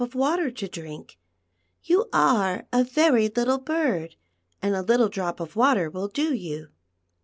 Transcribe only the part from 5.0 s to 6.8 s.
drop of water will do you."